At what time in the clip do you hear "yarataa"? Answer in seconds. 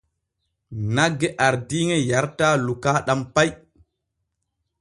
2.09-2.55